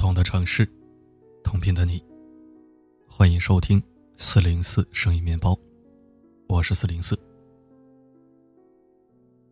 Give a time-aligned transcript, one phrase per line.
[0.00, 0.66] 同的城市，
[1.44, 2.02] 同频的你，
[3.06, 3.80] 欢迎收听
[4.16, 5.54] 四零四声音面包，
[6.48, 7.14] 我是四零四。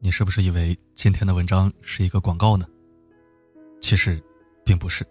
[0.00, 2.66] 你是不是以为今天的文章是一个广告呢？
[3.82, 4.24] 其实，
[4.64, 5.06] 并不是。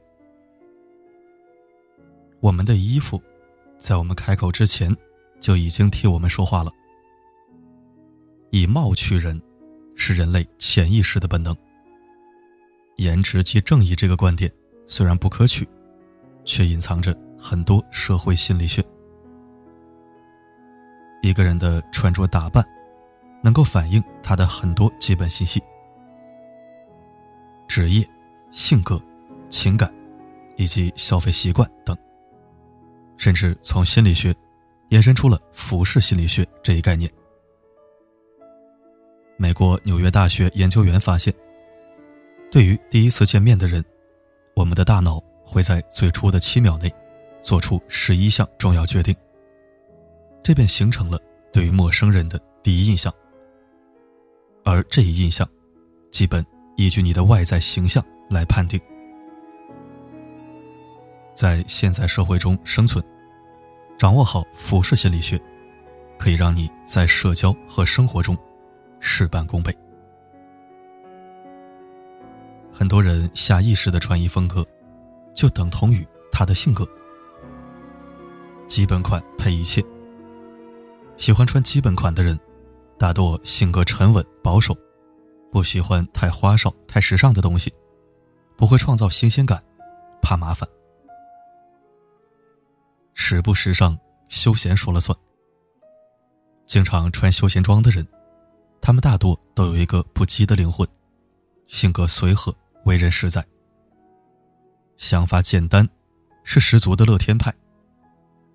[2.40, 3.22] 我们的衣服，
[3.77, 4.91] 在我们开口之前，
[5.40, 6.72] 就已经替我们说话了。
[8.49, 9.40] 以貌取人，
[9.94, 11.55] 是人类潜意识的本能。
[12.95, 14.52] 颜值即正义这个观点
[14.88, 15.68] 虽然不可取，
[16.46, 18.84] 却隐藏着很多社会心理学。
[21.22, 22.66] 一个人的穿着打扮，
[23.44, 25.62] 能够反映他的很多基本信息：
[27.68, 28.08] 职业、
[28.52, 29.02] 性格、
[29.50, 29.94] 情感，
[30.55, 31.95] 以及消费习惯等。
[33.17, 34.33] 甚至从心理学，
[34.89, 37.11] 延伸出了服饰心理学这一概念。
[39.36, 41.33] 美国纽约大学研究员发现。
[42.50, 43.83] 对于第一次见面的人，
[44.58, 46.91] 我们的大脑会在最初的七秒内
[47.44, 49.16] 做出十一项重要决定，
[50.41, 51.19] 这便形成了
[51.53, 53.14] 对于陌生人的第一印象。
[54.66, 55.47] 而这一印象，
[56.09, 56.44] 基本
[56.75, 58.81] 依据你的外在形象来判定。
[61.36, 63.05] 在现在社会中生存，
[63.95, 65.39] 掌握好服饰心理学，
[66.17, 68.36] 可以让你在社交和生活中
[68.99, 69.71] 事半功倍。
[72.80, 74.64] 很多人下意识的穿衣风格，
[75.33, 76.88] 就等同于他的性格。
[78.67, 79.83] 基本款配一切。
[81.17, 82.39] 喜欢穿基本款的人，
[83.00, 84.78] 大多性格沉稳保守，
[85.52, 87.73] 不喜欢太花哨、太时尚的东西，
[88.55, 89.59] 不会创造新鲜感，
[90.22, 90.70] 怕麻烦。
[93.16, 93.98] 时不时尚，
[94.30, 95.17] 休闲说了算。
[96.67, 98.08] 经常穿休闲装的人，
[98.80, 100.88] 他们大多都有一个不羁的灵魂，
[101.65, 102.55] 性格随和。
[102.87, 103.45] 为人实在，
[104.95, 105.86] 想法简单，
[106.45, 107.53] 是十足的乐天派，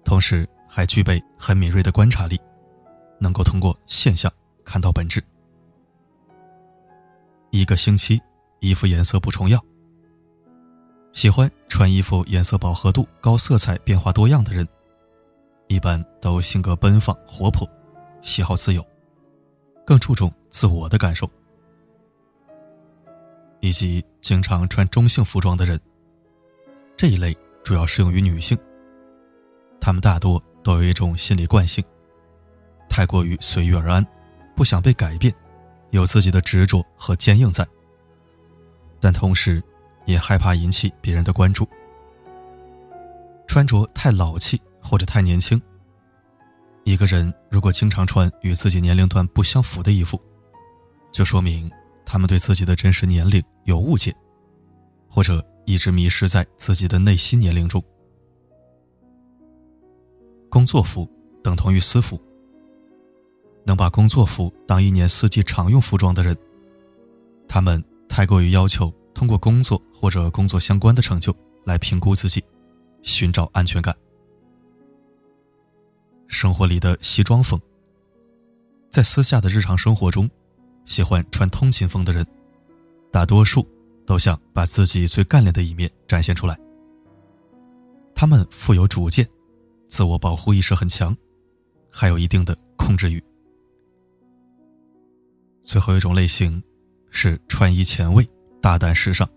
[0.06, 2.40] 同时还具备很敏锐的观察力，
[3.20, 4.32] 能够通过现象
[4.64, 5.22] 看到本质。
[7.50, 8.18] 一个星期
[8.60, 9.62] 衣服颜色不重样，
[11.12, 14.66] 喜欢穿衣服颜色饱和度高、色彩变化多样的人，
[15.68, 17.68] 一般都性格奔放活泼，
[18.22, 18.82] 喜好自由，
[19.84, 21.30] 更注重自我的感受。
[23.62, 25.80] 以及经常穿中性服装的人，
[26.96, 28.58] 这一类主要适用于女性。
[29.80, 31.82] 她们大多都有一种心理惯性，
[32.88, 34.04] 太过于随遇而安，
[34.56, 35.32] 不想被改变，
[35.90, 37.64] 有自己的执着和坚硬在。
[39.00, 39.62] 但同时，
[40.06, 41.66] 也害怕引起别人的关注。
[43.46, 45.60] 穿着太老气或者太年轻。
[46.82, 50.20] 一个人如果经常穿与自己年龄段不相符的衣服，
[51.12, 51.70] 就说明。
[52.04, 54.14] 他们对自己的真实年龄有误解，
[55.08, 57.82] 或者一直迷失在自己的内心年龄中。
[60.48, 61.08] 工作服
[61.42, 62.20] 等同于私服，
[63.64, 66.36] 能把工作服当一年四季常用服装的人，
[67.48, 71.34] 他们太过于要求通过工作或者工作相关的成就
[71.64, 72.44] 来评估自己，
[73.02, 73.96] 寻找安全感。
[76.26, 77.58] 生活里的西装风，
[78.90, 80.28] 在私下的日常生活中。
[80.84, 82.26] 喜欢穿通勤风的人，
[83.10, 83.66] 大多数
[84.04, 86.58] 都想把自己最干练的一面展现出来。
[88.14, 89.26] 他们富有主见，
[89.88, 91.16] 自我保护意识很强，
[91.90, 93.22] 还有一定的控制欲。
[95.62, 96.62] 最后一种类型
[97.10, 98.28] 是穿衣前卫、
[98.60, 99.28] 大胆时尚。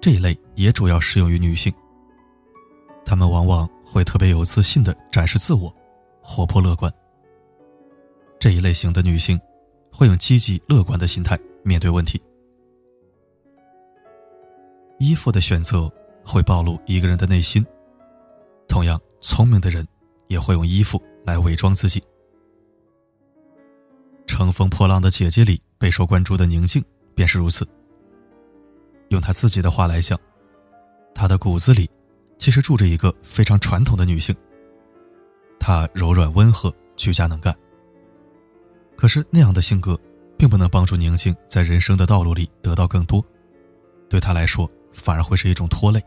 [0.00, 1.72] 这一类也主要适用于女性。
[3.04, 5.74] 她们往往会特别有自信的展示自我，
[6.22, 6.92] 活泼乐观。
[8.38, 9.38] 这一类型的女性。
[9.90, 12.20] 会用积极乐观的心态面对问题。
[14.98, 15.90] 衣服的选择
[16.24, 17.64] 会暴露一个人的内心。
[18.66, 19.86] 同样，聪明的人
[20.26, 22.00] 也会用衣服来伪装自己。
[24.26, 27.66] 《乘风破浪的姐姐》里备受关注的宁静便是如此。
[29.08, 30.18] 用她自己的话来讲，
[31.14, 31.88] 她的骨子里
[32.38, 34.34] 其实住着一个非常传统的女性。
[35.58, 37.56] 她柔软温和，居家能干。
[38.98, 39.96] 可是那样的性格，
[40.36, 43.24] 并不能帮助宁静在人生的道路里得到更多，
[44.10, 46.02] 对她来说反而会是一种拖累。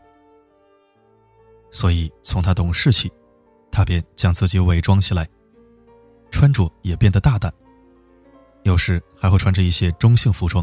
[1.70, 3.10] 所以从她懂事起，
[3.70, 5.26] 他便将自己伪装起来，
[6.30, 7.50] 穿着也变得大胆。
[8.64, 10.62] 有时还会穿着一些中性服装，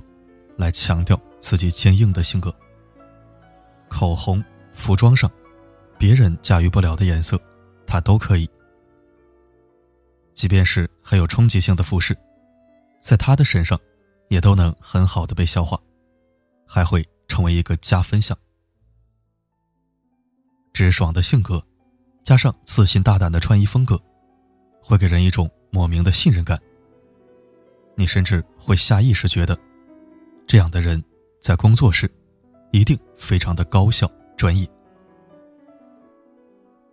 [0.56, 2.54] 来强调自己坚硬的性格。
[3.88, 5.30] 口红、服装上，
[5.98, 7.42] 别人驾驭不了的颜色，
[7.88, 8.48] 他都可以。
[10.39, 12.18] 即便是很有冲击性的服饰，
[13.01, 13.77] 在他的身上，
[14.30, 15.77] 也都能很好的被消化，
[16.65, 18.38] 还会成为一个加分项。
[20.71, 21.62] 直爽的性格，
[22.24, 24.01] 加上自信大胆的穿衣风格，
[24.81, 26.57] 会给人一种莫名的信任感。
[27.97, 29.59] 你甚至会下意识觉得，
[30.47, 31.03] 这样的人
[31.42, 32.09] 在工作时
[32.71, 34.65] 一定非常的高效专业。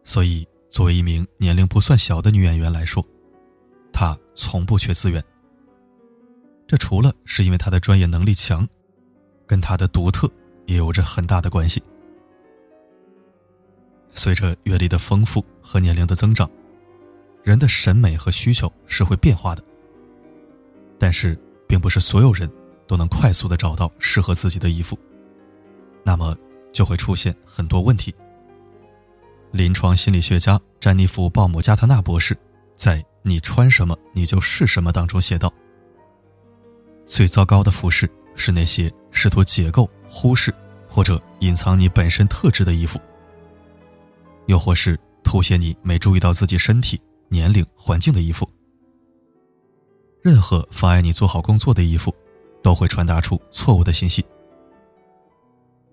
[0.03, 3.07] 所以，作为一名年龄不算小的女演员来说，
[3.97, 5.25] 他从不缺资源。
[6.67, 8.69] 这除了是因为他的专业能力强，
[9.47, 10.31] 跟他的独特
[10.67, 11.83] 也有着很大的关系。
[14.11, 16.51] 随着阅历的丰富和年龄的增长，
[17.43, 19.65] 人的审美和需求是会变化的。
[20.99, 22.51] 但是，并不是所有人
[22.87, 24.99] 都能快速的找到适合自己的衣服，
[26.05, 26.37] 那么
[26.71, 28.15] 就会出现很多问题。
[29.53, 32.37] 临床心理学家詹妮弗·鲍姆加特纳博士
[32.75, 35.53] 在《你穿什么你就是什么》当中写道
[37.05, 40.55] ：“最糟糕的服饰是那些试图解构、忽视
[40.89, 43.01] 或者隐藏你本身特质的衣服。”
[44.47, 48.49] 又或是凸显你没注意到自己身体、年龄、环境的衣服。
[50.23, 52.15] 任何妨碍你做好工作的衣服，
[52.63, 54.25] 都会传达出错误的信息。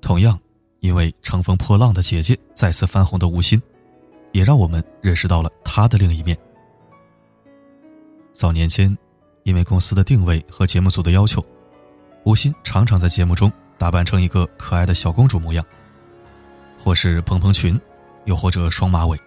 [0.01, 0.39] 同样，
[0.81, 3.59] 因为乘风破浪的姐姐再次翻红的吴昕，
[4.33, 6.37] 也让我们认识到了她的另一面。
[8.33, 8.97] 早年间，
[9.43, 11.43] 因为公司的定位和节目组的要求，
[12.25, 15.65] 吴昕常常在节目中打扮成一个可爱的小公主模样，
[16.77, 17.79] 或是蓬蓬裙。
[18.25, 19.19] 又或者双马尾，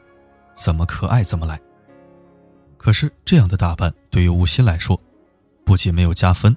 [0.55, 1.61] 怎么可爱怎么来。
[2.79, 4.99] 可是这样的打扮对于吴昕来说，
[5.67, 6.57] 不仅没有加分，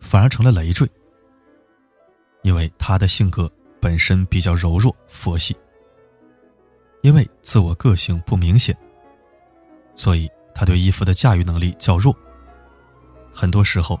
[0.00, 0.88] 反而成了累赘。
[2.40, 5.54] 因为她的性格本身比较柔弱佛系，
[7.02, 8.74] 因为自我个性不明显，
[9.94, 12.16] 所以他对衣服的驾驭能力较弱。
[13.32, 14.00] 很多时候，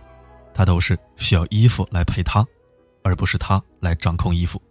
[0.54, 2.46] 他都是需要衣服来陪他，
[3.02, 4.62] 而不是他来掌控衣服。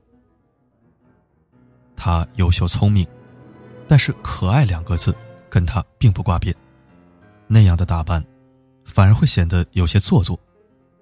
[1.96, 3.06] 他优秀聪明，
[3.88, 5.16] 但是“可爱”两个字
[5.50, 6.56] 跟他并不挂边。
[7.48, 8.26] 那样的打扮，
[8.86, 10.40] 反而会显得有些做作，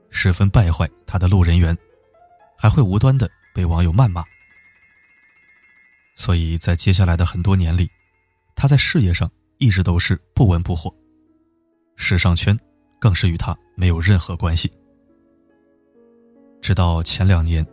[0.10, 1.78] 十分败坏他的路人缘，
[2.58, 4.24] 还会无端的被网友谩骂。
[6.16, 7.90] 所以在接下来的很多年里，
[8.56, 10.94] 他在事业上一直都是不温不火，
[11.96, 12.60] 时尚圈
[13.00, 14.70] 更是与他没有任何关系。
[16.60, 17.66] 直到前两年。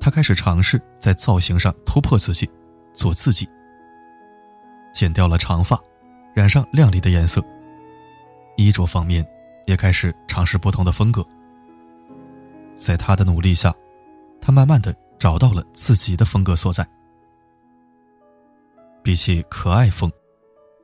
[0.00, 2.48] 他开始尝试在造型上突破自己，
[2.94, 3.46] 做自己。
[4.94, 5.76] 剪掉了长发，
[6.32, 7.42] 染上亮丽的颜色。
[8.56, 9.26] 衣着方面
[9.66, 11.26] 也开始尝试不同的风格。
[12.76, 13.74] 在他的努力下，
[14.40, 16.88] 他慢慢的找到了自己的风格所在。
[19.02, 20.10] 比起可爱风，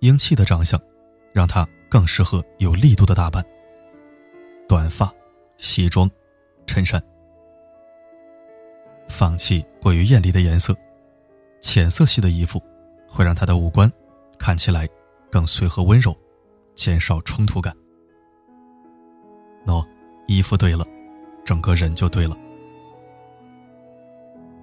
[0.04, 0.78] 英气的长相，
[1.32, 3.42] 让他更适合有力度的打扮。
[4.68, 5.10] 短发、
[5.56, 6.10] 西装、
[6.66, 7.02] 衬衫。
[9.08, 10.76] 放弃过于艳丽的颜色，
[11.62, 12.62] 浅色系的衣服
[13.08, 13.90] 会让她的五官
[14.36, 14.86] 看起来
[15.30, 16.14] 更随和温柔，
[16.74, 17.74] 减少冲突感。
[19.64, 19.82] 喏，
[20.26, 20.84] 衣服对了，
[21.46, 22.36] 整个人就对了。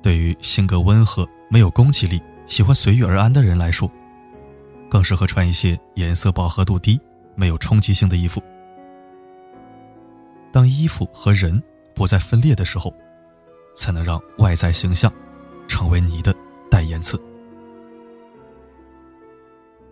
[0.04, 3.90] 对于性格温和、没有攻击力、喜欢随遇而安的人来说，
[4.92, 7.00] 更适合穿一些颜色饱和度低、
[7.33, 8.44] 没有冲击性的衣服。
[10.52, 11.64] 当衣服和人
[11.95, 12.94] 不再分裂的时候。
[13.74, 15.10] 才能让外在形象
[15.66, 16.36] 成为你的
[16.69, 17.18] 代言词。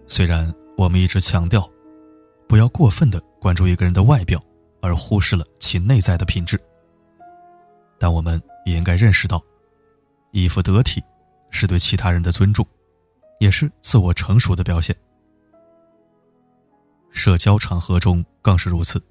[0.06, 1.66] 虽然我们一直强调，
[2.46, 4.38] 不要过分的关注一个人的外表，
[4.82, 6.60] 而忽视了其内在的品质，
[7.98, 9.42] 但我们也应该认识到，
[10.32, 11.02] 衣服得体
[11.50, 12.68] 是对其他人的尊重，
[13.40, 14.96] 也是自我成熟的表现。
[17.10, 19.02] 社交场合中更是如此。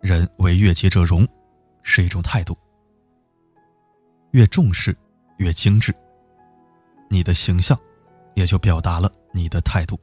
[0.00, 1.26] 人为悦己者容，
[1.82, 2.56] 是一种态度。
[4.30, 4.96] 越重视，
[5.38, 5.94] 越精致。
[7.08, 7.78] 你的形象，
[8.34, 9.98] 也就表达了你的态度。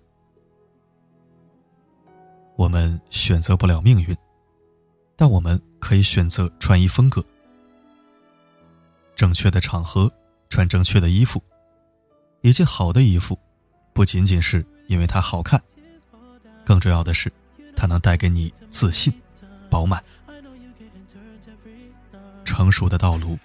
[2.56, 4.16] 我们选择不了命运，
[5.16, 7.24] 但我们可以选择穿衣风格。
[9.16, 10.12] 正确的场合，
[10.50, 11.42] 穿正确的衣服。
[12.42, 13.38] 一件好的衣服，
[13.94, 15.62] 不仅仅是因为它好看，
[16.66, 17.32] 更重要的是，
[17.76, 19.14] 它能带给你自信、
[19.70, 20.04] 饱满。
[22.44, 23.38] 成熟的道路。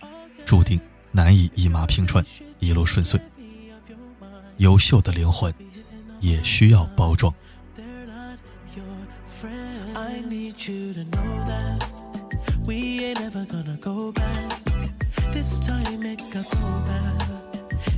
[0.47, 2.25] 注定难以一马平川，
[2.61, 3.21] 一路顺遂。
[4.59, 5.53] 优秀的灵魂
[6.21, 7.35] 也需要包装。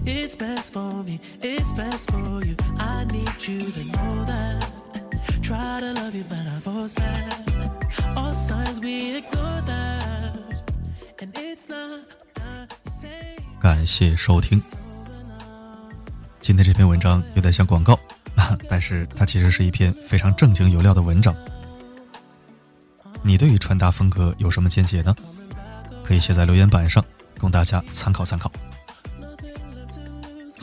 [0.05, 4.67] it's best for me it's best for you i need you to know that
[5.43, 10.39] try to love you but i won't stop all signs we don't know that
[11.21, 12.03] and it's not
[12.35, 12.67] the
[13.01, 14.63] same 感谢收听
[16.41, 17.99] 今天这篇文章有点像广告
[18.69, 21.35] 但是它其实是一篇非常正经有料的文章
[23.23, 25.15] 你对于穿搭风格有什么见解呢
[26.05, 27.05] 可以写在留言板上
[27.39, 28.51] 供大家参考参考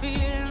[0.00, 0.45] feeling